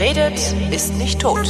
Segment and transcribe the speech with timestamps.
[0.00, 1.46] Wer redet, ist nicht tot.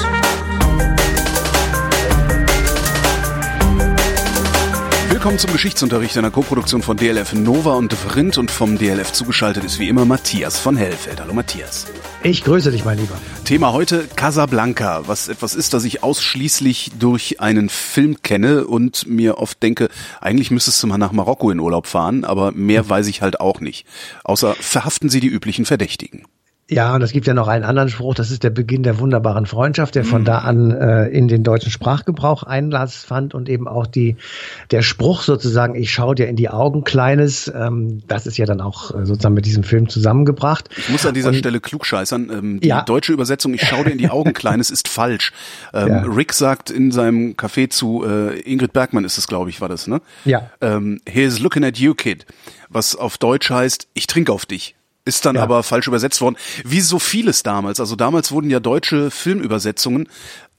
[5.09, 9.79] Willkommen zum Geschichtsunterricht einer Koproduktion von DLF Nova und Vrindt und vom DLF zugeschaltet ist
[9.79, 11.21] wie immer Matthias von Hellfeld.
[11.21, 11.87] Hallo Matthias.
[12.25, 13.15] Ich grüße dich, mein Lieber.
[13.45, 19.39] Thema heute Casablanca, was etwas ist, das ich ausschließlich durch einen Film kenne und mir
[19.39, 23.23] oft denke, eigentlich müsstest du mal nach Marokko in Urlaub fahren, aber mehr weiß ich
[23.23, 23.87] halt auch nicht.
[24.25, 26.25] Außer verhaften sie die üblichen Verdächtigen.
[26.71, 29.45] Ja, und es gibt ja noch einen anderen Spruch, das ist der Beginn der wunderbaren
[29.45, 30.27] Freundschaft, der von mhm.
[30.27, 34.17] da an äh, in den deutschen Sprachgebrauch Einlass fand und eben auch die
[34.71, 38.61] der Spruch sozusagen, ich schaue dir in die Augen, Kleines, ähm, das ist ja dann
[38.61, 40.69] auch äh, sozusagen mit diesem Film zusammengebracht.
[40.77, 42.31] Ich muss an dieser und, Stelle klugscheißern.
[42.31, 42.83] Ähm, die ja.
[42.83, 45.33] deutsche Übersetzung, ich schaue dir in die Augen, Kleines, ist falsch.
[45.75, 46.03] Ähm, ja.
[46.03, 49.89] Rick sagt in seinem Café zu äh, Ingrid Bergmann ist es, glaube ich, war das,
[49.89, 50.01] ne?
[50.25, 50.51] Ja.
[50.61, 52.27] Ähm, He is looking at you, kid.
[52.69, 54.77] Was auf Deutsch heißt, ich trinke auf dich.
[55.05, 55.43] Ist dann ja.
[55.43, 56.37] aber falsch übersetzt worden.
[56.65, 57.81] Wie so vieles damals.
[57.81, 60.09] Also damals wurden ja deutsche Filmübersetzungen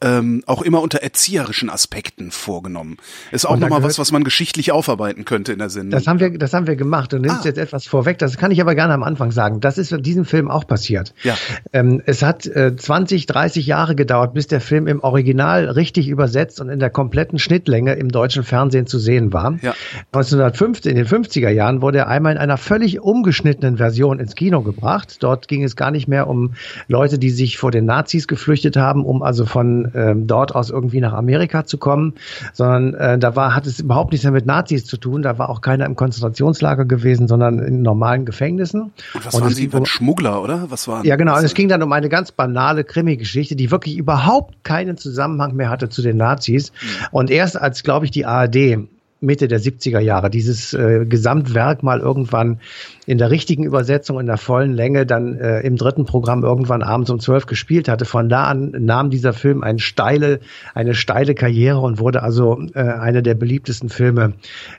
[0.01, 2.97] ähm, auch immer unter erzieherischen Aspekten vorgenommen.
[3.31, 5.91] Ist auch nochmal was, was man geschichtlich aufarbeiten könnte in der Sendung.
[5.91, 7.13] Das haben wir, das haben wir gemacht.
[7.13, 7.45] Du nimmst ah.
[7.45, 8.17] jetzt etwas vorweg.
[8.17, 9.59] Das kann ich aber gerne am Anfang sagen.
[9.59, 11.13] Das ist in diesem Film auch passiert.
[11.23, 11.35] Ja.
[11.73, 16.59] Ähm, es hat äh, 20, 30 Jahre gedauert, bis der Film im Original richtig übersetzt
[16.61, 19.57] und in der kompletten Schnittlänge im deutschen Fernsehen zu sehen war.
[19.61, 19.73] Ja.
[20.13, 24.61] 1950, in den 50er Jahren wurde er einmal in einer völlig umgeschnittenen Version ins Kino
[24.61, 25.17] gebracht.
[25.21, 26.53] Dort ging es gar nicht mehr um
[26.87, 30.99] Leute, die sich vor den Nazis geflüchtet haben, um also von äh, dort aus irgendwie
[30.99, 32.13] nach Amerika zu kommen,
[32.53, 35.21] sondern äh, da war, hat es überhaupt nichts mehr mit Nazis zu tun.
[35.21, 38.91] Da war auch keiner im Konzentrationslager gewesen, sondern in normalen Gefängnissen.
[39.13, 39.69] Und was und waren Sie?
[39.69, 40.65] Um, Schmuggler, oder?
[40.69, 41.05] Was war?
[41.05, 41.37] Ja, genau.
[41.37, 45.69] Und es ging dann um eine ganz banale Krimi-Geschichte, die wirklich überhaupt keinen Zusammenhang mehr
[45.69, 46.71] hatte zu den Nazis.
[46.71, 46.87] Mhm.
[47.11, 48.87] Und erst als, glaube ich, die ARD
[49.21, 52.59] Mitte der 70er Jahre dieses äh, Gesamtwerk mal irgendwann
[53.05, 57.11] in der richtigen Übersetzung, in der vollen Länge dann äh, im dritten Programm irgendwann abends
[57.11, 58.05] um zwölf gespielt hatte.
[58.05, 60.39] Von da an nahm dieser Film eine steile,
[60.73, 64.33] eine steile Karriere und wurde also äh, einer der beliebtesten Filme,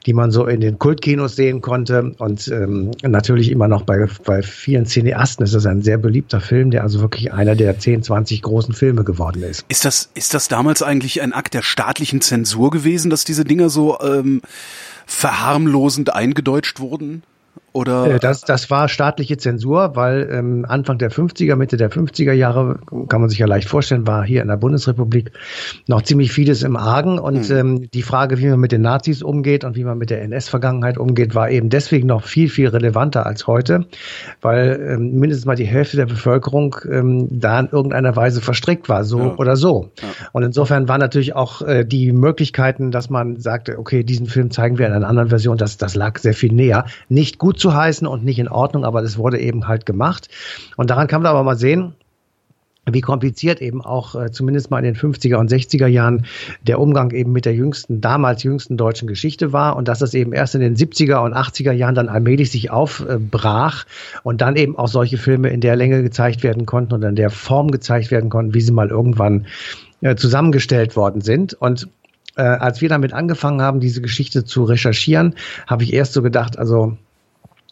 [0.07, 2.15] die man so in den Kultkinos sehen konnte.
[2.19, 6.73] Und ähm, natürlich immer noch bei, bei vielen Cineasten ist es ein sehr beliebter Film,
[6.73, 9.65] der also wirklich einer der 10, 20 großen Filme geworden ist.
[9.69, 13.69] Ist das, ist das damals eigentlich ein Akt der staatlichen Zensur gewesen, dass diese Dinger
[13.69, 14.32] so ähm,
[15.07, 17.23] verharmlosend eingedeutscht wurden?
[17.73, 18.07] Oder?
[18.07, 22.79] Äh, das, das war staatliche Zensur, weil ähm, Anfang der 50er, Mitte der 50er Jahre,
[23.09, 25.33] kann man sich ja leicht vorstellen, war hier in der Bundesrepublik
[25.87, 27.19] noch ziemlich vieles im Argen.
[27.19, 27.57] Und mhm.
[27.57, 30.99] ähm, die Frage, wie man mit den Nazis umgeht und wie man mit der NS-Vergangenheit
[30.99, 33.87] umgeht, war eben deswegen noch viel, viel relevanter als heute,
[34.43, 39.05] weil ähm, mindestens mal die Hälfte der Bevölkerung ähm, da in irgendeiner Weise verstrickt war,
[39.05, 39.35] so ja.
[39.37, 39.91] oder so.
[40.01, 40.09] Ja.
[40.33, 44.79] Und insofern waren natürlich auch äh, die Möglichkeiten, dass man sagte, okay, diesen Film zeigen
[44.79, 46.85] wir in einer anderen Version, das, das lag sehr viel näher.
[47.09, 50.29] Nicht gut zu heißen und nicht in Ordnung, aber das wurde eben halt gemacht.
[50.77, 51.95] Und daran kann man aber mal sehen,
[52.91, 56.27] wie kompliziert eben auch äh, zumindest mal in den 50er und 60er Jahren
[56.67, 60.33] der Umgang eben mit der jüngsten, damals jüngsten deutschen Geschichte war und dass das eben
[60.33, 63.85] erst in den 70er und 80er Jahren dann allmählich sich aufbrach
[64.25, 67.31] und dann eben auch solche Filme in der Länge gezeigt werden konnten und in der
[67.31, 69.47] Form gezeigt werden konnten, wie sie mal irgendwann
[70.01, 71.55] äh, zusammengestellt worden sind.
[71.55, 71.89] Und
[72.35, 75.37] äh, als wir damit angefangen haben, diese Geschichte zu recherchieren,
[75.69, 76.97] habe ich erst so gedacht, also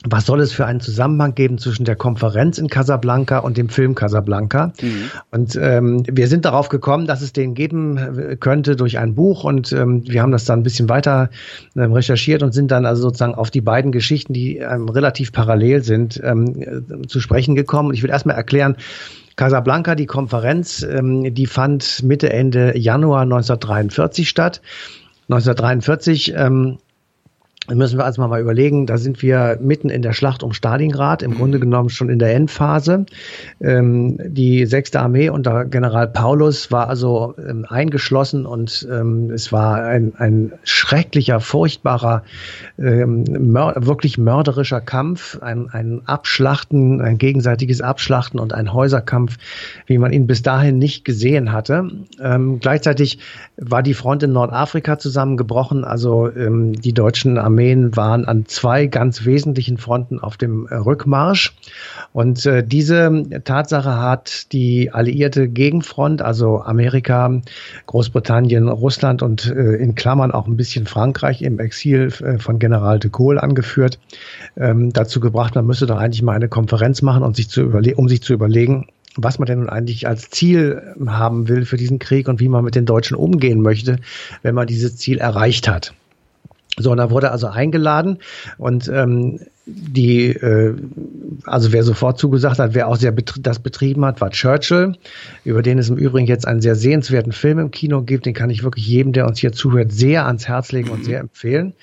[0.09, 3.95] was soll es für einen Zusammenhang geben zwischen der Konferenz in Casablanca und dem Film
[3.95, 4.73] Casablanca?
[4.81, 5.11] Mhm.
[5.31, 9.45] Und ähm, wir sind darauf gekommen, dass es den geben äh, könnte durch ein Buch
[9.45, 11.29] und ähm, wir haben das dann ein bisschen weiter
[11.77, 15.83] ähm, recherchiert und sind dann also sozusagen auf die beiden Geschichten, die ähm, relativ parallel
[15.83, 16.63] sind, ähm,
[17.03, 17.91] äh, zu sprechen gekommen.
[17.91, 18.77] Und ich will erstmal erklären,
[19.37, 24.63] Casablanca, die Konferenz, ähm, die fand Mitte, Ende Januar 1943 statt.
[25.29, 26.79] 1943 ähm,
[27.69, 31.33] müssen wir also mal überlegen, da sind wir mitten in der Schlacht um Stalingrad, im
[31.33, 31.37] mhm.
[31.37, 33.07] Grunde genommen schon in der Endphase.
[33.61, 39.85] Ähm, die sechste Armee unter General Paulus war also ähm, eingeschlossen und ähm, es war
[39.85, 42.25] ein, ein schrecklicher, furchtbarer,
[42.79, 49.37] ähm, mör wirklich mörderischer Kampf, ein, ein Abschlachten, ein gegenseitiges Abschlachten und ein Häuserkampf,
[49.87, 51.91] wie man ihn bis dahin nicht gesehen hatte.
[52.21, 53.19] Ähm, gleichzeitig
[53.57, 58.87] war die Front in Nordafrika zusammengebrochen, also ähm, die deutschen Armeen Armeen waren an zwei
[58.87, 61.53] ganz wesentlichen Fronten auf dem äh, Rückmarsch.
[62.13, 67.41] Und äh, diese Tatsache hat die alliierte Gegenfront, also Amerika,
[67.87, 73.01] Großbritannien, Russland und äh, in Klammern auch ein bisschen Frankreich im Exil äh, von General
[73.01, 73.99] de Gaulle angeführt,
[74.57, 77.97] ähm, dazu gebracht, man müsse doch eigentlich mal eine Konferenz machen, um sich zu, überle
[77.97, 78.87] um sich zu überlegen,
[79.17, 82.65] was man denn nun eigentlich als Ziel haben will für diesen Krieg und wie man
[82.65, 83.99] mit den Deutschen umgehen möchte,
[84.43, 85.95] wenn man dieses Ziel erreicht hat.
[86.79, 88.19] So, und da wurde also eingeladen
[88.59, 89.41] und ähm,
[89.71, 90.75] die, äh,
[91.45, 94.97] also wer sofort zugesagt hat, wer auch sehr betri das betrieben hat, war Churchill,
[95.45, 98.27] über den es im Übrigen jetzt einen sehr sehenswerten Film im Kino gibt.
[98.27, 101.21] Den kann ich wirklich jedem, der uns hier zuhört, sehr ans Herz legen und sehr
[101.21, 101.75] empfehlen.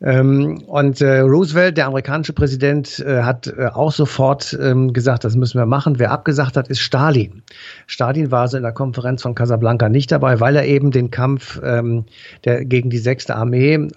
[0.00, 5.58] Ähm, und äh, Roosevelt, der amerikanische Präsident, äh, hat auch sofort ähm, gesagt, das müssen
[5.58, 5.98] wir machen.
[5.98, 7.42] Wer abgesagt hat, ist Stalin.
[7.86, 11.60] Stalin war also in der Konferenz von Casablanca nicht dabei, weil er eben den Kampf
[11.62, 12.04] ähm,
[12.42, 13.88] gegen die sechste Armee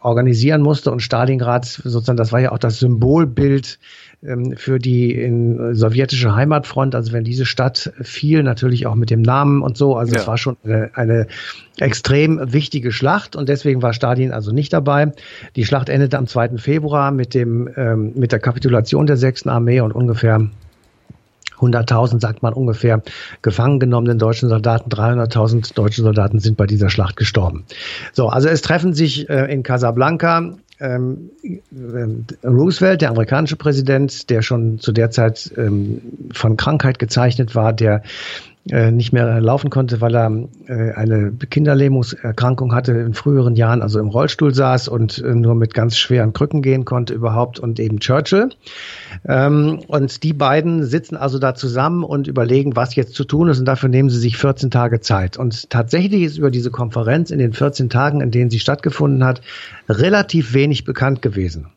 [0.00, 3.78] organisieren musste und Stalingrad sozusagen das das war ja auch das Symbolbild
[4.22, 6.94] ähm, für die in sowjetische Heimatfront.
[6.94, 9.96] Also wenn diese Stadt fiel, natürlich auch mit dem Namen und so.
[9.96, 10.20] Also ja.
[10.20, 11.26] es war schon eine, eine
[11.78, 15.12] extrem wichtige Schlacht und deswegen war Stalin also nicht dabei.
[15.56, 16.58] Die Schlacht endete am 2.
[16.58, 19.46] Februar mit dem ähm, mit der Kapitulation der 6.
[19.46, 20.50] Armee und ungefähr
[21.60, 23.02] 100.000, sagt man ungefähr,
[23.40, 24.90] gefangen genommenen deutschen Soldaten.
[24.90, 27.64] 300.000 deutsche Soldaten sind bei dieser Schlacht gestorben.
[28.12, 31.30] So, also es treffen sich äh, in Casablanca ähm,
[32.44, 36.00] Roosevelt, der amerikanische Präsident, der schon zu der Zeit ähm,
[36.32, 38.02] von Krankheit gezeichnet war, der
[38.90, 40.30] nicht mehr laufen konnte, weil er
[40.66, 45.74] äh, eine Kinderlähmungserkrankung hatte in früheren Jahren, also im Rollstuhl saß und äh, nur mit
[45.74, 48.50] ganz schweren Krücken gehen konnte überhaupt und eben Churchill.
[49.26, 53.58] Ähm, und die beiden sitzen also da zusammen und überlegen, was jetzt zu tun ist
[53.58, 55.36] und dafür nehmen sie sich 14 Tage Zeit.
[55.36, 59.40] Und tatsächlich ist über diese Konferenz in den 14 Tagen, in denen sie stattgefunden hat,
[59.88, 61.68] relativ wenig bekannt gewesen.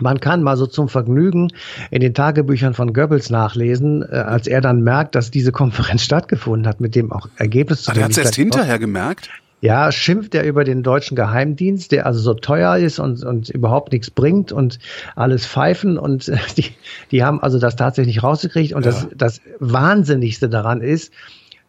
[0.00, 1.52] Man kann mal so zum Vergnügen
[1.90, 6.66] in den Tagebüchern von Goebbels nachlesen, äh, als er dann merkt, dass diese Konferenz stattgefunden
[6.66, 9.30] hat, mit dem auch Ergebnis zu Er hat es erst hinterher gemerkt?
[9.60, 13.92] Ja, schimpft er über den deutschen Geheimdienst, der also so teuer ist und, und überhaupt
[13.92, 14.78] nichts bringt und
[15.16, 16.66] alles pfeifen und die,
[17.10, 18.90] die haben also das tatsächlich rausgekriegt und ja.
[18.90, 21.14] das, das Wahnsinnigste daran ist,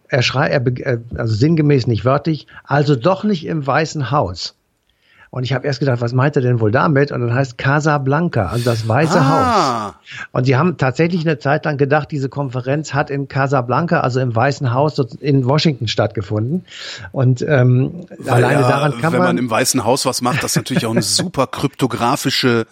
[0.09, 4.55] er schreit, er, also sinngemäß nicht wörtlich, also doch nicht im Weißen Haus.
[5.29, 7.11] Und ich habe erst gedacht, was meint er denn wohl damit?
[7.11, 9.85] Und dann heißt Casablanca, also das Weiße ah.
[9.87, 9.93] Haus.
[10.31, 14.35] Und sie haben tatsächlich eine Zeit lang gedacht, diese Konferenz hat in Casablanca, also im
[14.35, 16.65] Weißen Haus in Washington stattgefunden.
[17.11, 19.27] Und ähm, alleine ja, daran kann wenn man...
[19.27, 22.65] Wenn man im Weißen Haus was macht, das natürlich auch eine super kryptografische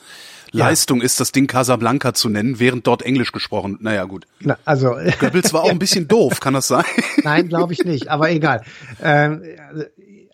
[0.53, 1.05] Leistung ja.
[1.05, 3.77] ist, das Ding Casablanca zu nennen, während dort Englisch gesprochen.
[3.81, 4.25] Naja, gut.
[4.39, 6.85] Na, also Goebbels war auch ein bisschen doof, kann das sein?
[7.23, 8.09] Nein, glaube ich nicht.
[8.09, 8.61] Aber egal.
[9.01, 9.41] Ähm,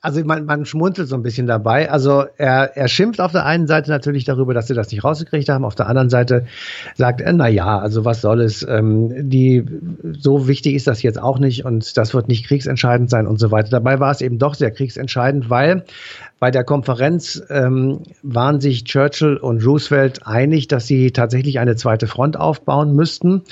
[0.01, 1.91] also man, man schmunzelt so ein bisschen dabei.
[1.91, 5.49] Also er, er schimpft auf der einen Seite natürlich darüber, dass sie das nicht rausgekriegt
[5.49, 5.65] haben.
[5.65, 6.45] Auf der anderen Seite
[6.95, 8.65] sagt er, na ja, also was soll es?
[8.67, 9.65] Ähm, die
[10.17, 13.51] so wichtig ist das jetzt auch nicht und das wird nicht kriegsentscheidend sein und so
[13.51, 13.69] weiter.
[13.69, 15.83] Dabei war es eben doch sehr kriegsentscheidend, weil
[16.39, 22.07] bei der Konferenz ähm, waren sich Churchill und Roosevelt einig, dass sie tatsächlich eine zweite
[22.07, 23.43] Front aufbauen müssten.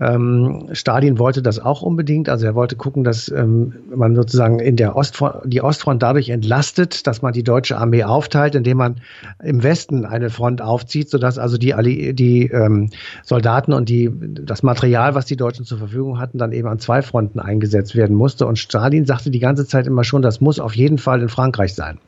[0.00, 2.28] Ähm, Stalin wollte das auch unbedingt.
[2.28, 7.06] Also er wollte gucken, dass ähm, man sozusagen in der Ostfront, die Ostfront dadurch entlastet,
[7.06, 8.96] dass man die deutsche Armee aufteilt, indem man
[9.42, 12.90] im Westen eine Front aufzieht, sodass also die, Alli die ähm,
[13.22, 17.02] Soldaten und die, das Material, was die Deutschen zur Verfügung hatten, dann eben an zwei
[17.02, 18.46] Fronten eingesetzt werden musste.
[18.46, 21.74] Und Stalin sagte die ganze Zeit immer schon, das muss auf jeden Fall in Frankreich
[21.74, 21.98] sein.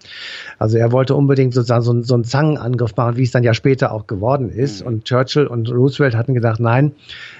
[0.59, 3.93] Also er wollte unbedingt sozusagen so, so einen Zangenangriff machen, wie es dann ja später
[3.93, 4.83] auch geworden ist.
[4.83, 4.87] Mhm.
[4.87, 6.93] Und Churchill und Roosevelt hatten gedacht, nein,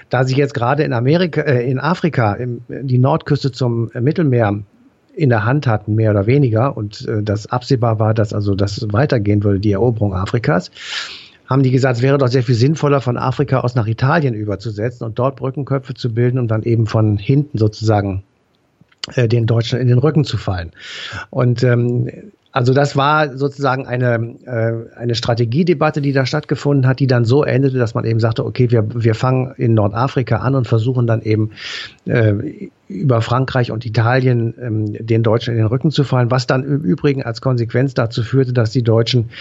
[0.09, 4.59] da sich jetzt gerade in Amerika, äh, in Afrika im, die Nordküste zum Mittelmeer
[5.15, 8.85] in der Hand hatten, mehr oder weniger, und äh, das absehbar war, dass also das
[8.91, 10.71] weitergehen würde, die Eroberung Afrikas,
[11.47, 15.05] haben die gesagt, es wäre doch sehr viel sinnvoller, von Afrika aus nach Italien überzusetzen
[15.05, 18.23] und dort Brückenköpfe zu bilden, um dann eben von hinten sozusagen
[19.13, 20.71] äh, den Deutschen in den Rücken zu fallen.
[21.29, 22.09] Und ähm,
[22.55, 27.43] also das war sozusagen eine, äh, eine Strategiedebatte, die da stattgefunden hat, die dann so
[27.43, 31.21] endete, dass man eben sagte, okay, wir, wir fangen in Nordafrika an und versuchen dann
[31.21, 31.51] eben
[32.05, 36.63] äh, über Frankreich und Italien ähm, den Deutschen in den Rücken zu fallen, was dann
[36.63, 39.31] im Übrigen als Konsequenz dazu führte, dass die Deutschen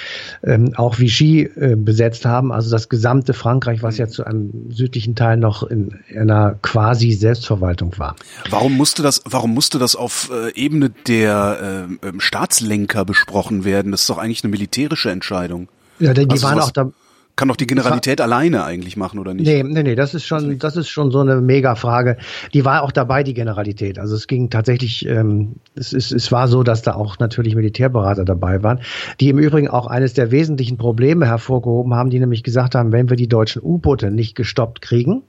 [0.42, 5.14] ähm, auch Vichy äh, besetzt haben, also das gesamte Frankreich, was ja zu einem südlichen
[5.14, 8.16] Teil noch in einer quasi Selbstverwaltung war.
[8.48, 13.92] Warum musste das, warum musste das auf äh, Ebene der äh, Staatslenker besprochen werden?
[13.92, 15.68] Das ist doch eigentlich eine militärische Entscheidung.
[15.98, 16.90] Ja, die also waren auch da
[17.36, 19.46] kann doch die Generalität war, alleine eigentlich machen, oder nicht?
[19.46, 22.16] Nee, nee, nee, das ist schon, das ist schon so eine Mega-Frage.
[22.52, 23.98] Die war auch dabei, die Generalität.
[23.98, 28.24] Also es ging tatsächlich, ähm, es, ist, es war so, dass da auch natürlich Militärberater
[28.24, 28.80] dabei waren,
[29.20, 33.10] die im Übrigen auch eines der wesentlichen Probleme hervorgehoben haben, die nämlich gesagt haben, wenn
[33.10, 35.22] wir die deutschen U-Boote nicht gestoppt kriegen,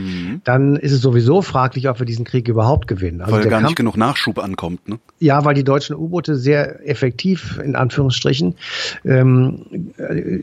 [0.00, 0.40] Mhm.
[0.44, 3.20] dann ist es sowieso fraglich, ob wir diesen Krieg überhaupt gewinnen.
[3.20, 4.98] Also weil gar Kampf, nicht genug Nachschub ankommt, ne?
[5.18, 8.56] Ja, weil die deutschen U-Boote sehr effektiv, in Anführungsstrichen,
[9.04, 9.92] ähm,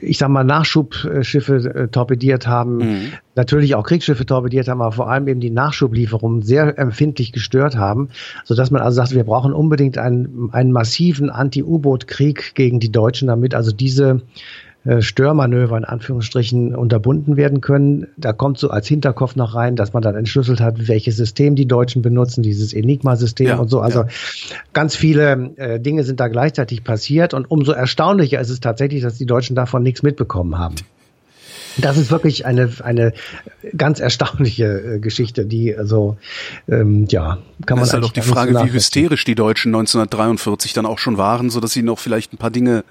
[0.01, 3.13] ich sag mal, Nachschubschiffe äh, torpediert haben, mhm.
[3.35, 8.09] natürlich auch Kriegsschiffe torpediert haben, aber vor allem eben die Nachschublieferungen sehr empfindlich gestört haben,
[8.43, 13.53] sodass man also sagt, wir brauchen unbedingt einen, einen massiven Anti-U-Boot-Krieg gegen die Deutschen, damit
[13.55, 14.62] also diese äh,
[14.99, 18.07] Störmanöver in Anführungsstrichen unterbunden werden können.
[18.17, 21.67] Da kommt so als Hinterkopf noch rein, dass man dann entschlüsselt hat, welches System die
[21.67, 23.79] Deutschen benutzen, dieses Enigma-System ja, und so.
[23.79, 24.07] Also ja.
[24.73, 29.17] ganz viele äh, Dinge sind da gleichzeitig passiert und umso erstaunlicher ist es tatsächlich, dass
[29.17, 30.75] die Deutschen davon nichts mitbekommen haben.
[31.77, 33.13] Das ist wirklich eine, eine
[33.75, 36.17] ganz erstaunliche äh, Geschichte, die also
[36.67, 37.79] ähm, ja kann man.
[37.79, 41.49] Das ist halt auch die Frage, wie hysterisch die Deutschen 1943 dann auch schon waren,
[41.49, 42.83] so dass sie noch vielleicht ein paar Dinge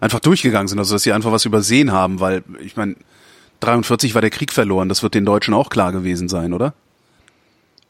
[0.00, 2.96] einfach durchgegangen sind, also dass sie einfach was übersehen haben, weil ich meine
[3.60, 6.74] 43 war der Krieg verloren, das wird den Deutschen auch klar gewesen sein, oder?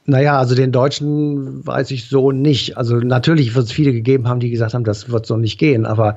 [0.04, 2.76] Naja, also den Deutschen weiß ich so nicht.
[2.76, 5.86] Also natürlich wird es viele gegeben haben, die gesagt haben, das wird so nicht gehen.
[5.86, 6.16] Aber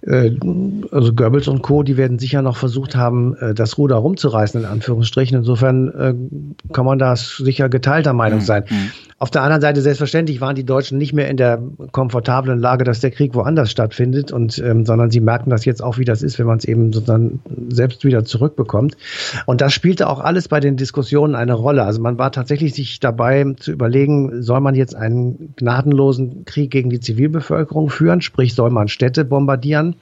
[0.00, 0.30] äh,
[0.90, 4.66] also Goebbels und Co., die werden sicher noch versucht haben, äh, das Ruder rumzureißen, in
[4.66, 5.36] Anführungsstrichen.
[5.36, 6.14] Insofern äh,
[6.72, 8.44] kann man da sicher geteilter Meinung mhm.
[8.44, 8.64] sein.
[8.68, 8.90] Mhm.
[9.18, 13.00] Auf der anderen Seite, selbstverständlich waren die Deutschen nicht mehr in der komfortablen Lage, dass
[13.00, 16.38] der Krieg woanders stattfindet, und, ähm, sondern sie merken das jetzt auch, wie das ist,
[16.38, 18.96] wenn man es eben sozusagen selbst wieder zurückbekommt.
[19.44, 21.82] Und das spielte auch alles bei den Diskussionen eine Rolle.
[21.82, 23.17] Also man war tatsächlich sich dabei
[23.56, 28.88] zu überlegen, soll man jetzt einen gnadenlosen Krieg gegen die Zivilbevölkerung führen, sprich soll man
[28.88, 29.96] Städte bombardieren?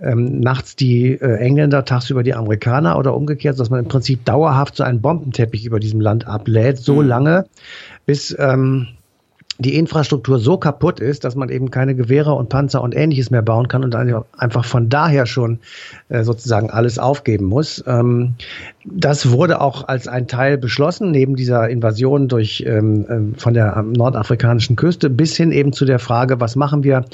[0.00, 4.76] ähm, nachts die äh, Engländer, tagsüber die Amerikaner oder umgekehrt, dass man im Prinzip dauerhaft
[4.76, 7.08] so einen Bombenteppich über diesem Land ablädt, so mhm.
[7.08, 7.46] lange,
[8.06, 8.88] bis ähm,
[9.58, 13.42] die Infrastruktur so kaputt ist, dass man eben keine Gewehre und Panzer und ähnliches mehr
[13.42, 15.58] bauen kann und einfach von daher schon
[16.08, 17.82] äh, sozusagen alles aufgeben muss.
[17.86, 18.34] Ähm,
[18.84, 23.82] das wurde auch als ein Teil beschlossen, neben dieser Invasion durch ähm, ähm von der
[23.82, 27.04] nordafrikanischen Küste bis hin eben zu der Frage, was machen wir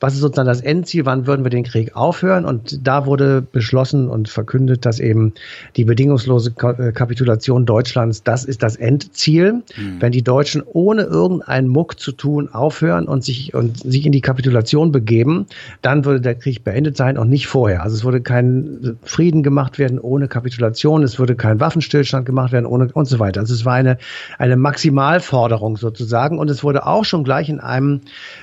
[0.00, 2.46] was ist sozusagen das Endziel, wann würden wir den Krieg aufhören?
[2.46, 5.34] Und da wurde beschlossen und verkündet, dass eben
[5.76, 9.62] die bedingungslose äh, Kapitulation Deutschlands, das ist das Endziel.
[9.76, 10.00] Mhm.
[10.00, 14.22] Wenn die Deutschen ohne irgendeinen Muck zu tun aufhören und sich, und sich in die
[14.22, 15.46] Kapitulation begeben,
[15.82, 17.82] dann würde der Krieg beendet sein und nicht vorher.
[17.82, 22.64] Also es würde kein Frieden gemacht werden ohne Kapitulation, es würde kein Waffenstillstand gemacht werden
[22.64, 23.40] ohne und so weiter.
[23.40, 23.98] Also es war eine,
[24.38, 28.00] eine Maximalforderung sozusagen und es wurde auch schon gleich in einem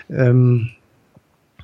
[0.10, 0.70] ähm,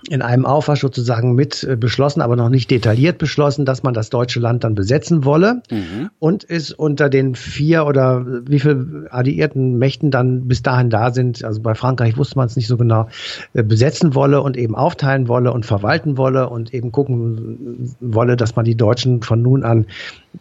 [0.10, 4.10] in einem Aufwasch sozusagen mit äh, beschlossen, aber noch nicht detailliert beschlossen, dass man das
[4.10, 6.10] deutsche Land dann besetzen wolle mhm.
[6.20, 11.44] und ist unter den vier oder wie viel alliierten Mächten dann bis dahin da sind,
[11.44, 13.08] also bei Frankreich wusste man es nicht so genau,
[13.54, 18.56] äh, besetzen wolle und eben aufteilen wolle und verwalten wolle und eben gucken wolle, dass
[18.56, 19.86] man die Deutschen von nun an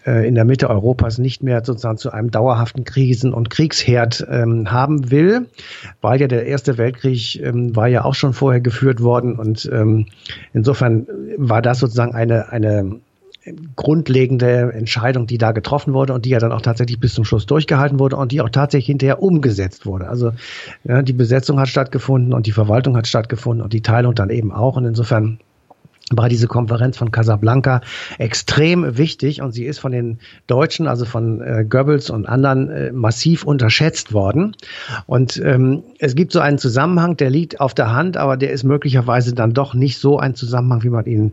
[0.07, 4.73] äh, in der Mitte Europas nicht mehr sozusagen zu einem dauerhaften Krisen- und Kriegsherd ähm,
[4.73, 5.47] haben will,
[6.00, 10.06] weil ja der Erste Weltkrieg ähm, war ja auch schon vorher geführt worden und ähm,
[10.52, 11.06] insofern
[11.37, 13.00] war das sozusagen eine, eine
[13.75, 17.47] grundlegende Entscheidung, die da getroffen wurde und die ja dann auch tatsächlich bis zum Schluss
[17.47, 20.09] durchgehalten wurde und die auch tatsächlich hinterher umgesetzt wurde.
[20.09, 20.32] Also
[20.85, 24.52] ja, die Besetzung hat stattgefunden und die Verwaltung hat stattgefunden und die Teilung dann eben
[24.52, 25.40] auch und insofern
[26.16, 27.81] war diese Konferenz von Casablanca
[28.19, 32.92] extrem wichtig und sie ist von den Deutschen, also von äh, Goebbels und anderen, äh,
[32.92, 34.57] massiv unterschätzt worden.
[35.07, 38.64] Und ähm, es gibt so einen Zusammenhang, der liegt auf der Hand, aber der ist
[38.64, 41.33] möglicherweise dann doch nicht so ein Zusammenhang, wie man ihn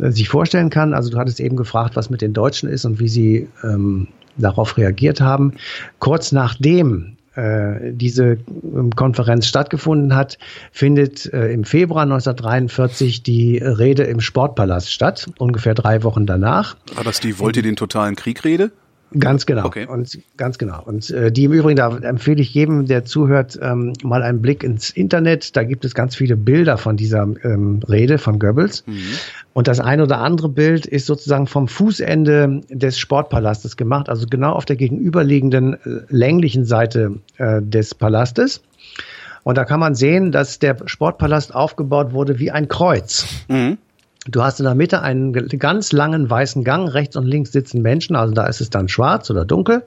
[0.00, 0.94] äh, sich vorstellen kann.
[0.94, 4.76] Also du hattest eben gefragt, was mit den Deutschen ist und wie sie ähm, darauf
[4.76, 5.52] reagiert haben.
[5.98, 10.38] Kurz nachdem äh, diese ähm, Konferenz stattgefunden hat,
[10.72, 16.76] findet äh, im Februar 1943 die Rede im Sportpalast statt, ungefähr drei Wochen danach.
[16.94, 18.72] War das die Wollt ihr den totalen Krieg Rede?
[19.18, 19.66] Ganz genau.
[19.66, 19.86] Okay.
[19.86, 20.82] Und ganz genau.
[20.84, 24.64] Und äh, die im Übrigen, da empfehle ich jedem, der zuhört, ähm, mal einen Blick
[24.64, 25.56] ins Internet.
[25.56, 28.84] Da gibt es ganz viele Bilder von dieser ähm, Rede von Goebbels.
[28.86, 28.98] Mhm.
[29.52, 34.52] Und das ein oder andere Bild ist sozusagen vom Fußende des Sportpalastes gemacht, also genau
[34.52, 38.62] auf der gegenüberliegenden äh, länglichen Seite äh, des Palastes.
[39.44, 43.26] Und da kann man sehen, dass der Sportpalast aufgebaut wurde wie ein Kreuz.
[43.46, 43.78] Mhm.
[44.28, 48.16] Du hast in der Mitte einen ganz langen weißen Gang, rechts und links sitzen Menschen,
[48.16, 49.84] also da ist es dann schwarz oder dunkel.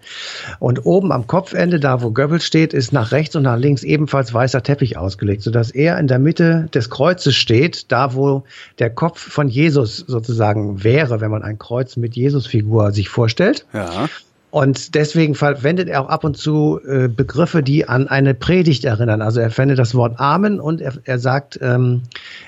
[0.60, 4.34] Und oben am Kopfende, da wo Goebbels steht, ist nach rechts und nach links ebenfalls
[4.34, 8.44] weißer Teppich ausgelegt, sodass er in der Mitte des Kreuzes steht, da wo
[8.80, 13.66] der Kopf von Jesus sozusagen wäre, wenn man ein Kreuz mit Jesus-Figur sich vorstellt.
[13.74, 14.08] Ja.
[14.52, 19.22] Und deswegen verwendet er auch ab und zu äh, Begriffe, die an eine Predigt erinnern.
[19.22, 22.02] Also er verwendet das Wort Amen und er, er sagt, ähm,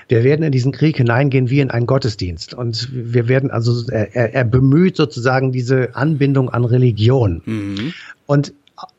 [0.08, 2.54] wir werden in diesen Krieg hineingehen wie in einen Gottesdienst.
[2.54, 7.42] Und wir werden also, er, er bemüht sozusagen diese Anbindung an Religion.
[7.44, 7.92] Mhm.
[8.26, 8.52] Und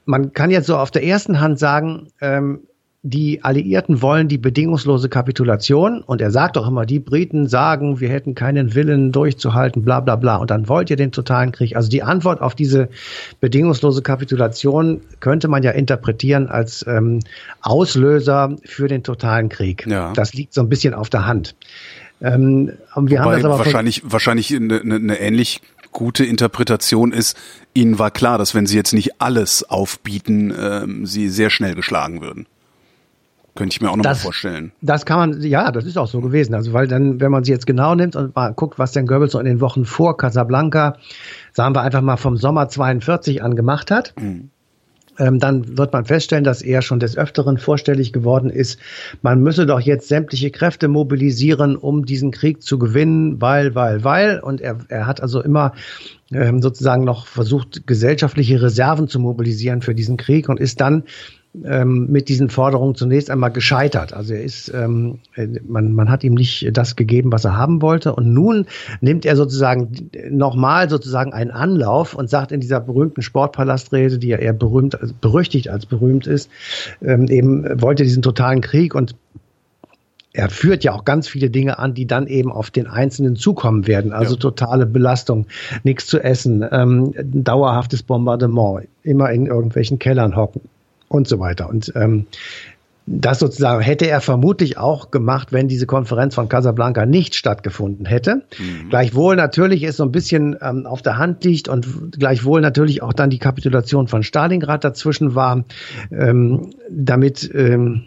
[0.06, 2.62] man kann jetzt so auf der ersten Hand sagen, ähm,
[3.06, 8.08] die Alliierten wollen die bedingungslose Kapitulation und er sagt auch immer, die Briten sagen, wir
[8.08, 10.38] hätten keinen Willen durchzuhalten, bla bla bla.
[10.38, 11.76] Und dann wollt ihr den totalen Krieg.
[11.76, 12.88] Also die Antwort auf diese
[13.42, 17.20] bedingungslose Kapitulation könnte man ja interpretieren als ähm,
[17.60, 19.86] Auslöser für den totalen Krieg.
[19.86, 20.14] Ja.
[20.14, 21.58] Das liegt so ein bisschen auf der Hand.
[22.22, 25.60] Ähm, wir Wobei haben das aber wahrscheinlich, wahrscheinlich eine, eine ähnlich
[25.92, 27.38] gute Interpretation ist,
[27.74, 32.22] ihnen war klar, dass wenn sie jetzt nicht alles aufbieten, ähm, sie sehr schnell geschlagen
[32.22, 32.48] würden.
[33.56, 34.72] Könnte ich mir auch noch das, mal vorstellen.
[34.82, 36.56] Das kann man, ja, das ist auch so gewesen.
[36.56, 39.34] Also, weil dann, wenn man sie jetzt genau nimmt und mal guckt, was denn Goebbels
[39.34, 40.98] so in den Wochen vor Casablanca,
[41.52, 44.50] sagen wir einfach mal vom Sommer 42 an gemacht hat, mhm.
[45.20, 48.80] ähm, dann wird man feststellen, dass er schon des Öfteren vorstellig geworden ist,
[49.22, 54.40] man müsse doch jetzt sämtliche Kräfte mobilisieren, um diesen Krieg zu gewinnen, weil, weil, weil.
[54.40, 55.74] Und er, er hat also immer
[56.32, 61.04] ähm, sozusagen noch versucht, gesellschaftliche Reserven zu mobilisieren für diesen Krieg und ist dann
[61.64, 64.14] ähm, mit diesen Forderungen zunächst einmal gescheitert.
[64.14, 65.20] Also er ist, ähm,
[65.68, 68.16] man, man hat ihm nicht das gegeben, was er haben wollte.
[68.16, 68.66] Und nun
[69.02, 74.38] nimmt er sozusagen nochmal sozusagen einen Anlauf und sagt in dieser berühmten Sportpalastrede, die ja
[74.38, 76.50] eher berühmt, berüchtigt als berühmt ist,
[77.04, 79.16] ähm, eben wollte diesen totalen Krieg und
[80.36, 83.86] er führt ja auch ganz viele Dinge an, die dann eben auf den Einzelnen zukommen
[83.86, 84.12] werden.
[84.12, 84.40] Also ja.
[84.40, 85.46] totale Belastung,
[85.84, 90.62] nichts zu essen, ähm, dauerhaftes Bombardement, immer in irgendwelchen Kellern hocken
[91.08, 91.70] und so weiter.
[91.70, 92.28] Und ähm,
[93.06, 98.44] das sozusagen hätte er vermutlich auch gemacht, wenn diese Konferenz von Casablanca nicht stattgefunden hätte.
[98.58, 98.90] Mhm.
[98.90, 103.14] Gleichwohl natürlich ist so ein bisschen ähm, auf der Hand liegt und gleichwohl natürlich auch
[103.14, 105.66] dann die Kapitulation von Stalingrad dazwischen war,
[106.12, 108.06] ähm, damit ähm,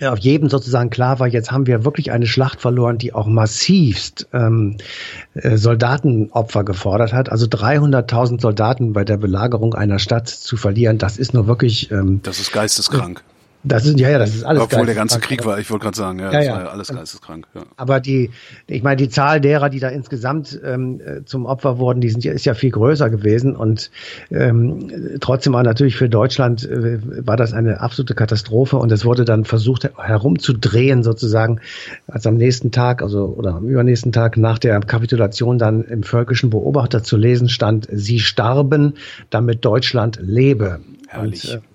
[0.00, 3.26] ja, auf jedem sozusagen klar war, jetzt haben wir wirklich eine Schlacht verloren, die auch
[3.26, 4.76] massivst ähm,
[5.34, 7.30] äh, Soldatenopfer gefordert hat.
[7.30, 11.90] Also 300.000 Soldaten bei der Belagerung einer Stadt zu verlieren, das ist nur wirklich.
[11.90, 13.22] Ähm, das ist geisteskrank.
[13.64, 14.62] Das ist ja, ja, das ist alles.
[14.62, 16.52] Obwohl der ganze Krieg war, ich wollte gerade sagen, ja, ja, das ja.
[16.52, 17.46] war ja alles geisteskrank.
[17.54, 17.62] Ja.
[17.76, 18.30] Aber die,
[18.66, 22.32] ich meine, die Zahl derer, die da insgesamt ähm, zum Opfer wurden, die sind ja,
[22.32, 23.90] ist ja viel größer gewesen und
[24.30, 29.24] ähm, trotzdem war natürlich für Deutschland äh, war das eine absolute Katastrophe und es wurde
[29.24, 31.60] dann versucht herumzudrehen sozusagen,
[32.06, 36.50] als am nächsten Tag, also oder am übernächsten Tag nach der Kapitulation dann im völkischen
[36.50, 38.94] Beobachter zu lesen stand: Sie starben,
[39.30, 40.80] damit Deutschland lebe.
[41.08, 41.54] Herrlich.
[41.54, 41.73] Und, äh,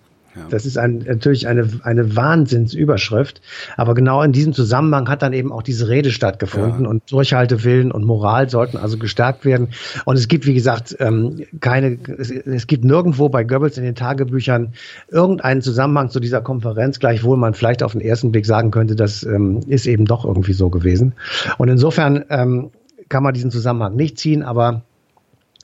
[0.50, 3.42] das ist ein, natürlich eine, eine Wahnsinnsüberschrift.
[3.78, 6.90] Aber genau in diesem Zusammenhang hat dann eben auch diese Rede stattgefunden ja.
[6.90, 9.70] und Durchhaltewillen und Moral sollten also gestärkt werden.
[10.06, 13.96] Und es gibt, wie gesagt, ähm, keine, es, es gibt nirgendwo bei Goebbels in den
[13.96, 14.74] Tagebüchern
[15.10, 19.24] irgendeinen Zusammenhang zu dieser Konferenz, gleichwohl man vielleicht auf den ersten Blick sagen könnte, das
[19.24, 21.14] ähm, ist eben doch irgendwie so gewesen.
[21.58, 22.72] Und insofern ähm,
[23.10, 24.84] kann man diesen Zusammenhang nicht ziehen, aber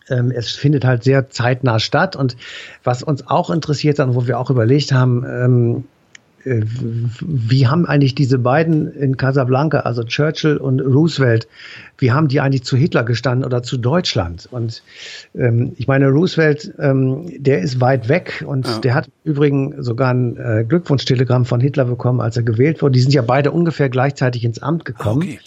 [0.09, 2.15] ähm, es findet halt sehr zeitnah statt.
[2.15, 2.35] Und
[2.83, 5.83] was uns auch interessiert und wo wir auch überlegt haben, ähm,
[6.45, 6.63] äh,
[7.21, 11.47] wie haben eigentlich diese beiden in Casablanca, also Churchill und Roosevelt,
[11.97, 14.47] wie haben die eigentlich zu Hitler gestanden oder zu Deutschland?
[14.51, 14.83] Und
[15.33, 18.77] ähm, ich meine, Roosevelt, ähm, der ist weit weg und ja.
[18.79, 22.93] der hat übrigens sogar ein äh, Glückwunschtelegramm von Hitler bekommen, als er gewählt wurde.
[22.93, 25.23] Die sind ja beide ungefähr gleichzeitig ins Amt gekommen.
[25.23, 25.39] Okay.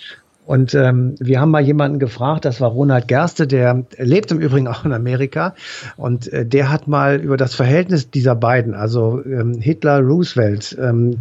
[0.49, 4.67] Und ähm, wir haben mal jemanden gefragt, das war Ronald Gerste, der lebt im Übrigen
[4.67, 5.55] auch in Amerika.
[5.99, 11.19] Und äh, der hat mal über das Verhältnis dieser beiden, also ähm, Hitler, Roosevelt, ähm,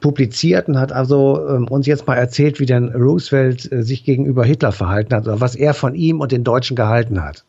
[0.00, 4.46] publiziert und hat also ähm, uns jetzt mal erzählt, wie denn Roosevelt äh, sich gegenüber
[4.46, 7.44] Hitler verhalten hat, oder was er von ihm und den Deutschen gehalten hat.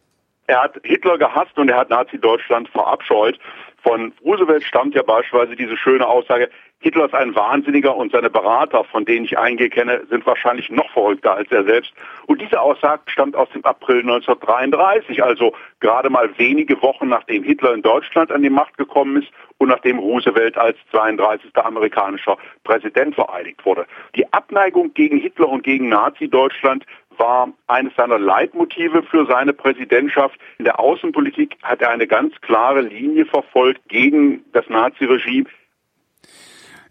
[0.48, 3.40] Er hat Hitler gehasst und er hat Nazi-Deutschland verabscheut.
[3.84, 6.50] Von Roosevelt stammt ja beispielsweise diese schöne Aussage,
[6.84, 10.90] Hitler ist ein Wahnsinniger und seine Berater, von denen ich einige kenne, sind wahrscheinlich noch
[10.92, 11.94] verrückter als er selbst.
[12.26, 17.76] Und diese Aussage stammt aus dem April 1933, also gerade mal wenige Wochen nachdem Hitler
[17.76, 21.56] in Deutschland an die Macht gekommen ist und nachdem Roosevelt als 32.
[21.56, 23.86] amerikanischer Präsident vereidigt wurde.
[24.16, 26.84] Die Abneigung gegen Hitler und gegen Nazi-Deutschland
[27.18, 30.40] war eines seiner Leitmotive für seine Präsidentschaft.
[30.58, 35.48] In der Außenpolitik hat er eine ganz klare Linie verfolgt gegen das Naziregime.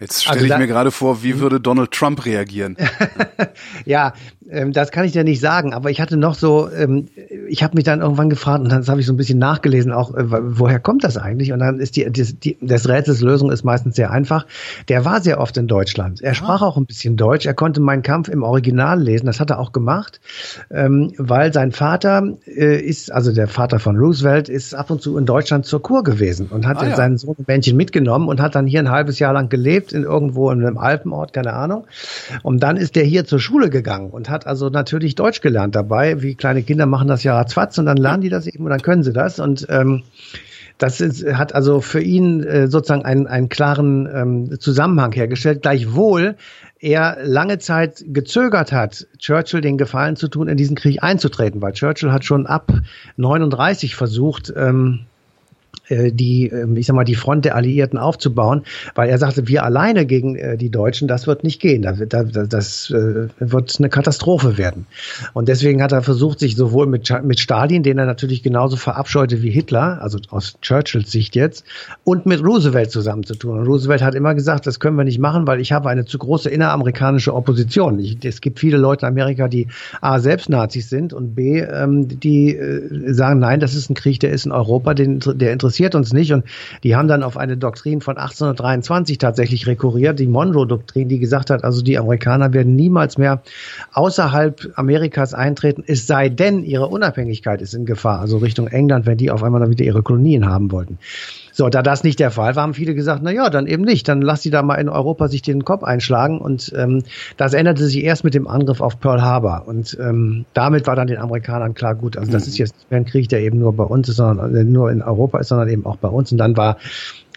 [0.01, 2.77] Jetzt stelle also ich mir gerade vor, wie würde Donald Trump reagieren?
[3.85, 4.15] ja,
[4.51, 7.09] ähm, das kann ich dir nicht sagen, aber ich hatte noch so, ähm,
[7.49, 10.15] ich habe mich dann irgendwann gefragt und dann habe ich so ein bisschen nachgelesen, auch
[10.15, 10.25] äh,
[10.59, 11.53] woher kommt das eigentlich?
[11.53, 14.47] Und dann ist die, die, die des Rätsels Lösung ist meistens sehr einfach.
[14.89, 16.23] Der war sehr oft in Deutschland.
[16.23, 17.45] Er sprach auch ein bisschen Deutsch.
[17.45, 19.27] Er konnte meinen Kampf im Original lesen.
[19.27, 20.21] Das hat er auch gemacht,
[20.71, 25.19] ähm, weil sein Vater äh, ist, also der Vater von Roosevelt, ist ab und zu
[25.19, 26.97] in Deutschland zur Kur gewesen und hat ah, ja.
[26.97, 30.51] seinen Sohn Männchen mitgenommen und hat dann hier ein halbes Jahr lang gelebt in irgendwo
[30.51, 31.87] in einem Alpenort, keine Ahnung.
[32.43, 36.23] Und dann ist der hier zur Schule gegangen und hat also natürlich Deutsch gelernt dabei.
[36.23, 38.83] Wie kleine Kinder machen das ja ratzfatz und dann lernen die das eben und dann
[38.83, 39.41] können sie das.
[39.41, 40.03] Und ähm,
[40.81, 45.63] das ist, hat also für ihn äh, sozusagen einen, einen klaren ähm, Zusammenhang hergestellt.
[45.63, 46.37] Gleichwohl
[46.79, 51.75] er lange Zeit gezögert hat, Churchill den Gefallen zu tun, in diesen Krieg einzutreten, weil
[51.75, 52.73] Churchill hat schon ab
[53.17, 55.10] 39 versucht, ähm, äh,
[55.91, 58.63] die, ähm, ich sag mal, die Front der Alliierten aufzubauen,
[58.95, 61.83] weil er sagte, wir alleine gegen äh, die Deutschen, das wird nicht gehen.
[61.83, 61.99] Das,
[62.49, 64.87] das wird eine Katastrophe werden.
[65.33, 69.43] Und deswegen hat er versucht, sich sowohl mit, mit Stalin, den er natürlich genauso verabscheute
[69.43, 71.65] wie Hitler, also aus Churchills Sicht jetzt,
[72.05, 73.59] und mit Roosevelt zusammenzutun.
[73.59, 76.19] Und Roosevelt hat immer gesagt, das können wir nicht machen, weil ich habe eine zu
[76.19, 77.99] große inneramerikanische Opposition.
[77.99, 79.69] Ich, es gibt viele Leute in Amerika, die
[80.01, 84.21] A, selbst Nazis sind und B, ähm, die äh, sagen, nein, das ist ein Krieg,
[84.21, 86.33] der ist in Europa, den, der interessiert uns nicht.
[86.33, 86.45] Und
[86.83, 91.65] die haben dann auf eine Doktrin von 1823 tatsächlich rekurriert, die Monroe-Doktrin, die gesagt hat,
[91.65, 93.43] also die Amerikaner werden niemals mehr
[93.93, 99.19] außerhalb Amerikas eintreten, es sei denn, ihre Unabhängigkeit ist in Gefahr, also Richtung England, wenn
[99.19, 100.99] die auf einmal dann wieder ihre Kolonien haben wollten.
[101.53, 104.09] So, da das nicht der Fall war, haben viele gesagt, na ja, dann eben nicht.
[104.09, 106.39] Dann lass sie da mal in Europa sich den Kopf einschlagen.
[106.39, 107.03] Und ähm,
[107.37, 109.65] das änderte sich erst mit dem Angriff auf Pearl Harbor.
[109.67, 112.49] Und ähm, damit war dann den Amerikanern klar, gut, also das mhm.
[112.49, 114.91] ist jetzt nicht mehr ein Krieg, der eben nur bei uns ist, sondern äh, nur
[114.91, 116.33] in Europa ist, sondern eben auch bei uns.
[116.33, 116.79] Und dann war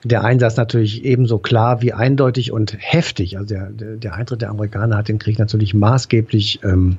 [0.03, 3.37] der Einsatz natürlich ebenso klar wie eindeutig und heftig.
[3.37, 6.97] Also der, der Eintritt der Amerikaner hat den Krieg natürlich maßgeblich, ähm,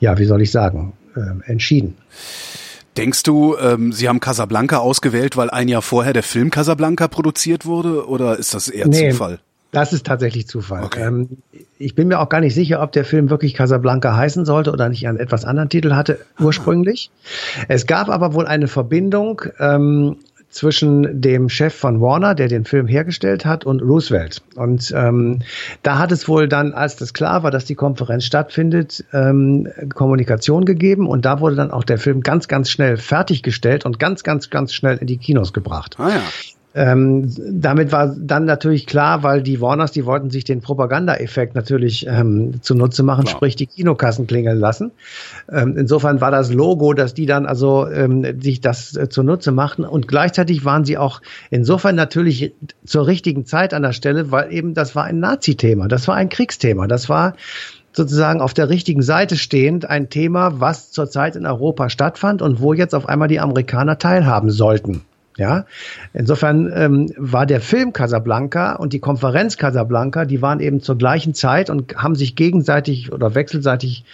[0.00, 1.96] ja, wie soll ich sagen, äh, entschieden.
[2.96, 7.66] Denkst du, ähm, sie haben Casablanca ausgewählt, weil ein Jahr vorher der Film Casablanca produziert
[7.66, 9.40] wurde, oder ist das eher nee, Zufall?
[9.72, 10.84] Das ist tatsächlich Zufall.
[10.84, 11.02] Okay.
[11.02, 11.28] Ähm,
[11.78, 14.88] ich bin mir auch gar nicht sicher, ob der Film wirklich Casablanca heißen sollte oder
[14.88, 17.10] nicht einen etwas anderen Titel hatte ursprünglich.
[17.66, 19.42] Es gab aber wohl eine Verbindung.
[19.58, 20.16] Ähm,
[20.54, 24.42] zwischen dem Chef von Warner, der den Film hergestellt hat, und Roosevelt.
[24.54, 25.40] Und ähm,
[25.82, 30.64] da hat es wohl dann, als das klar war, dass die Konferenz stattfindet, ähm, Kommunikation
[30.64, 34.48] gegeben und da wurde dann auch der Film ganz, ganz schnell fertiggestellt und ganz, ganz,
[34.50, 35.96] ganz schnell in die Kinos gebracht.
[35.98, 36.22] Ah ja.
[36.76, 42.06] Ähm, damit war dann natürlich klar, weil die Warners, die wollten sich den Propaganda-Effekt natürlich
[42.08, 43.36] ähm, zunutze machen, Klar.
[43.36, 44.90] sprich die Kinokassen klingeln lassen.
[45.52, 49.84] Ähm, insofern war das Logo, dass die dann also ähm, sich das äh, zunutze machten
[49.84, 54.74] und gleichzeitig waren sie auch insofern natürlich zur richtigen Zeit an der Stelle, weil eben
[54.74, 57.34] das war ein Nazi-Thema, das war ein Kriegsthema, das war
[57.92, 62.74] sozusagen auf der richtigen Seite stehend ein Thema, was zurzeit in Europa stattfand und wo
[62.74, 65.02] jetzt auf einmal die Amerikaner teilhaben sollten.
[65.36, 65.66] Ja,
[66.12, 71.34] insofern ähm, war der Film Casablanca und die Konferenz Casablanca, die waren eben zur gleichen
[71.34, 74.04] Zeit und haben sich gegenseitig oder wechselseitig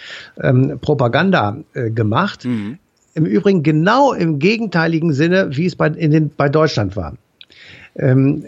[0.41, 2.45] ähm, Propaganda äh, gemacht.
[2.45, 2.79] Mhm.
[3.13, 7.15] Im Übrigen genau im gegenteiligen Sinne, wie es bei, in den, bei Deutschland war.
[7.95, 8.45] Ähm,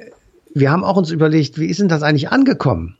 [0.55, 2.95] wir haben auch uns überlegt, wie ist denn das eigentlich angekommen?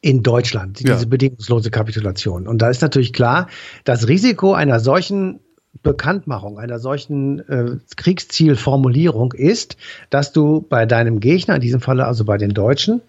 [0.00, 1.04] in Deutschland, diese ja.
[1.04, 2.46] bedingungslose Kapitulation.
[2.46, 3.48] Und da ist natürlich klar,
[3.82, 5.40] das Risiko einer solchen
[5.82, 9.76] Bekanntmachung einer solchen äh, Kriegszielformulierung ist,
[10.10, 13.00] dass du bei deinem Gegner, in diesem Falle also bei den Deutschen,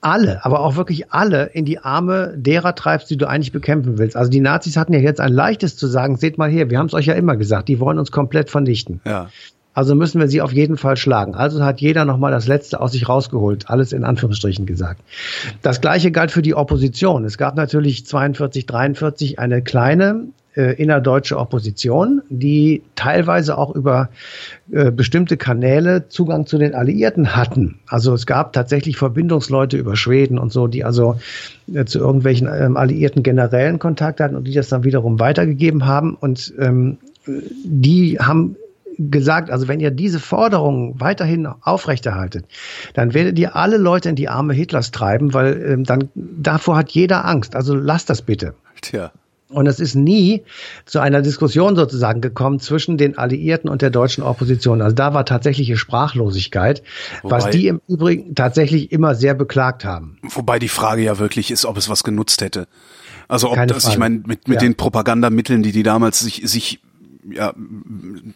[0.00, 4.16] alle, aber auch wirklich alle in die Arme derer treibst, die du eigentlich bekämpfen willst.
[4.16, 6.86] Also die Nazis hatten ja jetzt ein leichtes zu sagen, seht mal her, wir haben
[6.86, 9.00] es euch ja immer gesagt, die wollen uns komplett vernichten.
[9.04, 9.28] Ja.
[9.72, 11.34] Also müssen wir sie auf jeden Fall schlagen.
[11.34, 13.70] Also hat jeder nochmal das Letzte aus sich rausgeholt.
[13.70, 15.00] Alles in Anführungsstrichen gesagt.
[15.62, 17.24] Das Gleiche galt für die Opposition.
[17.24, 20.24] Es gab natürlich 42, 43 eine kleine
[20.56, 24.08] äh, innerdeutsche Opposition, die teilweise auch über
[24.72, 27.78] äh, bestimmte Kanäle Zugang zu den Alliierten hatten.
[27.86, 31.18] Also es gab tatsächlich Verbindungsleute über Schweden und so, die also
[31.72, 36.14] äh, zu irgendwelchen ähm, Alliierten generellen Kontakt hatten und die das dann wiederum weitergegeben haben.
[36.14, 38.56] Und ähm, die haben
[38.98, 42.44] gesagt, also wenn ihr diese Forderungen weiterhin aufrechterhaltet,
[42.94, 46.90] dann werdet ihr alle Leute in die Arme Hitlers treiben, weil ähm, dann davor hat
[46.90, 47.56] jeder Angst.
[47.56, 48.54] Also lasst das bitte.
[48.82, 49.12] Tja.
[49.50, 50.44] Und es ist nie
[50.84, 54.80] zu einer Diskussion sozusagen gekommen zwischen den Alliierten und der deutschen Opposition.
[54.80, 56.82] Also da war tatsächliche Sprachlosigkeit,
[57.22, 60.18] wobei, was die im Übrigen tatsächlich immer sehr beklagt haben.
[60.22, 62.68] Wobei die Frage ja wirklich ist, ob es was genutzt hätte.
[63.26, 63.94] Also ob Keine das, Frage.
[63.94, 64.68] ich meine, mit, mit ja.
[64.68, 66.80] den Propagandamitteln, die die damals sich, sich
[67.28, 67.52] ja,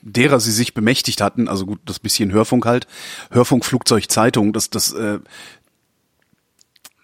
[0.03, 2.87] derer sie sich bemächtigt hatten, also gut, das bisschen Hörfunk halt,
[3.31, 5.19] Hörfunk, Flugzeug, Zeitung, das, das, äh,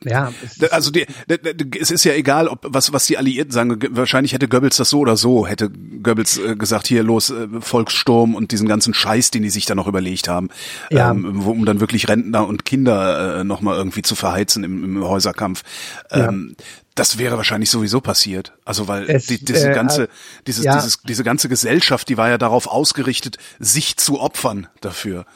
[0.05, 0.33] ja,
[0.71, 1.07] also die,
[1.79, 3.79] es ist ja egal, ob was was die Alliierten sagen.
[3.91, 8.35] Wahrscheinlich hätte Goebbels das so oder so hätte Goebbels äh, gesagt, hier los äh, Volkssturm
[8.35, 10.49] und diesen ganzen Scheiß, den die sich da noch überlegt haben,
[10.91, 11.11] ja.
[11.11, 15.05] ähm, um dann wirklich Rentner und Kinder äh, noch mal irgendwie zu verheizen im, im
[15.05, 15.63] Häuserkampf.
[16.11, 16.65] Ähm, ja.
[16.95, 18.53] Das wäre wahrscheinlich sowieso passiert.
[18.65, 20.09] Also weil es, die, diese äh, ganze,
[20.47, 20.75] dieses, ja.
[20.75, 25.27] dieses, diese ganze Gesellschaft, die war ja darauf ausgerichtet, sich zu opfern dafür.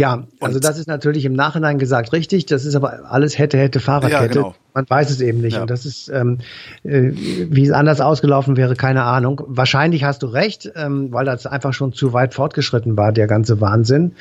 [0.00, 2.46] Ja, also und das ist natürlich im Nachhinein gesagt richtig.
[2.46, 4.22] Das ist aber alles hätte, hätte Fahrradkette.
[4.22, 4.54] Ja, genau.
[4.74, 5.56] Man weiß es eben nicht.
[5.56, 5.62] Ja.
[5.62, 6.38] Und das ist, ähm,
[6.84, 9.42] äh, wie es anders ausgelaufen wäre, keine Ahnung.
[9.46, 13.60] Wahrscheinlich hast du recht, ähm, weil das einfach schon zu weit fortgeschritten war, der ganze
[13.60, 14.12] Wahnsinn.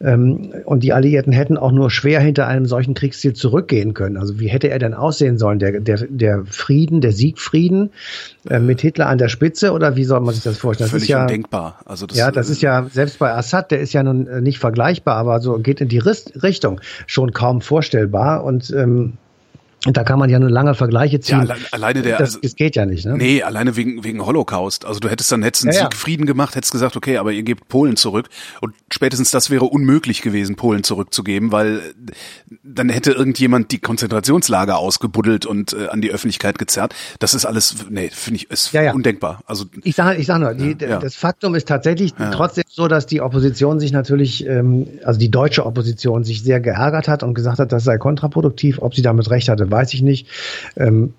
[0.00, 4.16] Ähm, und die Alliierten hätten auch nur schwer hinter einem solchen Kriegsziel zurückgehen können.
[4.16, 5.58] Also wie hätte er denn aussehen sollen?
[5.58, 7.90] Der, der, der Frieden, der Siegfrieden
[8.48, 10.86] äh, mit Hitler an der Spitze oder wie soll man sich das vorstellen?
[10.86, 11.80] Das Völlig ist ja, undenkbar.
[11.86, 14.58] Also das, ja, das ist ja, selbst bei Assad, der ist ja nun äh, nicht
[14.58, 18.44] vergleichbar, aber so geht in die Richtung schon kaum vorstellbar.
[18.44, 19.14] Und ähm,
[19.92, 21.46] da kann man ja nur lange Vergleiche ziehen.
[21.46, 23.16] Ja, alleine der, das, das geht ja nicht, ne?
[23.16, 24.84] Nee, alleine wegen, wegen Holocaust.
[24.84, 27.68] Also du hättest dann hättest einen ja, Siegfrieden gemacht, hättest gesagt, okay, aber ihr gebt
[27.68, 28.28] Polen zurück.
[28.60, 31.82] Und spätestens das wäre unmöglich gewesen, Polen zurückzugeben, weil
[32.62, 36.94] dann hätte irgendjemand die Konzentrationslager ausgebuddelt und äh, an die Öffentlichkeit gezerrt.
[37.18, 38.92] Das ist alles, nee, finde ich, ist ja, ja.
[38.92, 39.42] undenkbar.
[39.46, 43.20] Also ich sage, ich sage nur, die, das Faktum ist tatsächlich trotzdem so, dass die
[43.20, 47.72] Opposition sich natürlich, ähm, also die deutsche Opposition sich sehr geärgert hat und gesagt hat,
[47.72, 48.78] das sei kontraproduktiv.
[48.80, 50.28] Ob sie damit recht hatte, weiß ich nicht.
[50.76, 51.14] Ähm,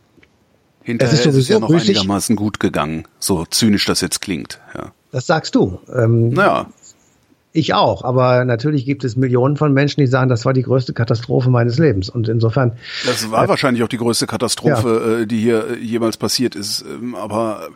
[0.84, 1.90] Hinterher es ist, ist es ja noch müßig.
[1.90, 4.60] einigermaßen gut gegangen, so zynisch das jetzt klingt.
[4.76, 4.92] Ja.
[5.12, 5.80] Das sagst du.
[5.94, 6.68] Ähm, naja.
[7.54, 10.92] Ich auch, aber natürlich gibt es Millionen von Menschen, die sagen, das war die größte
[10.92, 12.10] Katastrophe meines Lebens.
[12.10, 12.74] Und insofern.
[13.06, 15.22] Das war äh, wahrscheinlich auch die größte Katastrophe, ja.
[15.22, 16.82] Äh, die hier jemals passiert ist.
[16.82, 17.70] Ähm, aber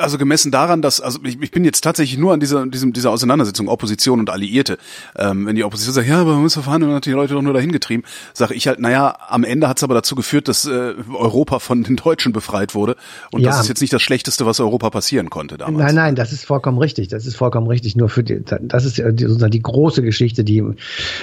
[0.00, 3.10] also gemessen daran, dass, also ich, ich bin jetzt tatsächlich nur an dieser, diesem, dieser
[3.10, 4.78] Auseinandersetzung Opposition und Alliierte.
[5.16, 7.42] Ähm, wenn die Opposition sagt, ja, aber man muss verfahren und hat die Leute doch
[7.42, 10.66] nur dahin getrieben, sage ich halt, naja, am Ende hat es aber dazu geführt, dass
[10.66, 12.96] äh, Europa von den Deutschen befreit wurde.
[13.30, 13.50] Und ja.
[13.50, 15.86] das ist jetzt nicht das Schlechteste, was Europa passieren konnte damals.
[15.86, 17.08] Nein, nein, das ist vollkommen richtig.
[17.08, 17.96] Das ist vollkommen richtig.
[17.96, 20.76] Nur für die, das ist sozusagen die große Geschichte, die im,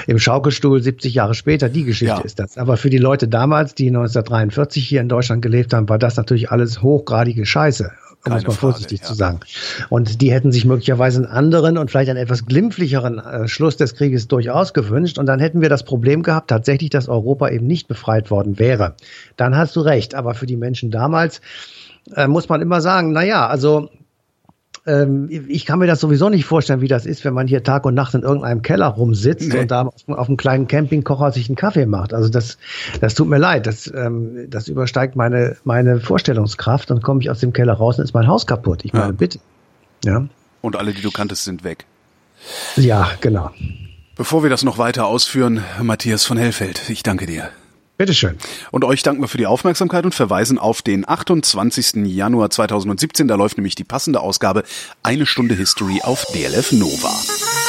[0.05, 2.21] im Schaukelstuhl 70 Jahre später, die Geschichte ja.
[2.21, 2.57] ist das.
[2.57, 6.51] Aber für die Leute damals, die 1943 hier in Deutschland gelebt haben, war das natürlich
[6.51, 7.91] alles hochgradige Scheiße
[8.25, 9.39] um es mal vorsichtig Frage, zu sagen.
[9.89, 13.95] Und die hätten sich möglicherweise einen anderen und vielleicht einen etwas glimpflicheren äh, Schluss des
[13.95, 15.17] Krieges durchaus gewünscht.
[15.17, 18.95] Und dann hätten wir das Problem gehabt, tatsächlich, dass Europa eben nicht befreit worden wäre.
[19.36, 20.15] Dann hast du recht.
[20.15, 21.41] Aber für die Menschen damals
[22.15, 23.89] äh, muss man immer sagen, na ja, also
[24.88, 27.86] ähm, ich kann mir das sowieso nicht vorstellen, wie das ist, wenn man hier Tag
[27.86, 29.60] und Nacht in irgendeinem Keller rumsitzt nee.
[29.60, 32.13] und da auf, auf, einem kleinen Campingkocher sich einen Kaffee macht.
[32.13, 32.58] Also das,
[33.02, 33.67] das tut mir leid.
[33.67, 36.89] Das, ähm, das übersteigt meine, meine Vorstellungskraft.
[36.89, 38.80] Dann komme ich aus dem Keller raus und ist mein Haus kaputt.
[38.84, 39.12] Ich meine, ja.
[39.12, 39.39] bitte.
[40.06, 40.26] Ja.
[40.62, 41.86] Und alle, die du kanntest, sind weg.
[42.76, 43.52] Ja, genau.
[44.15, 47.50] Bevor wir das noch weiter ausführen, Matthias von Hellfeld, ich danke dir.
[47.97, 48.38] Bitteschön.
[48.71, 52.05] Und euch danken wir für die Aufmerksamkeit und verweisen auf den 28.
[52.05, 53.27] Januar 2017.
[53.27, 54.63] Da läuft nämlich die passende Ausgabe
[55.01, 57.66] Eine Stunde History auf DLF Nova.